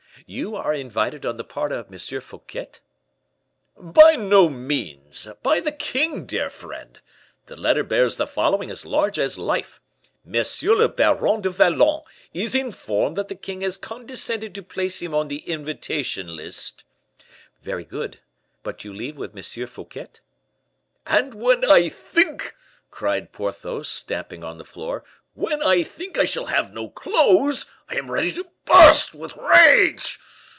[0.27, 1.97] You are invited on the part of M.
[2.21, 2.67] Fouquet?"
[3.75, 5.27] "By no means!
[5.43, 7.01] by the king, dear friend.
[7.47, 9.81] The letter bears the following as large as life:
[10.25, 10.45] 'M.
[10.75, 12.03] le Baron du Vallon
[12.33, 16.85] is informed that the king has condescended to place him on the invitation list'"
[17.63, 18.19] "Very good;
[18.63, 19.67] but you leave with M.
[19.67, 20.07] Fouquet?"
[21.05, 22.55] "And when I think,"
[22.89, 27.95] cried Porthos, stamping on the floor, "when I think I shall have no clothes, I
[27.95, 30.19] am ready to burst with rage!